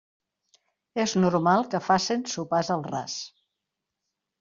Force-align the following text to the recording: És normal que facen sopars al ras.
És 1.03 1.13
normal 1.25 1.67
que 1.75 1.83
facen 1.91 2.27
sopars 2.35 2.77
al 2.79 2.87
ras. 2.93 3.23